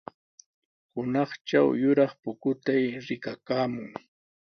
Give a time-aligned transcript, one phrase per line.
[0.93, 3.89] Hunaqtraw yuraq pukutay rikakaamun.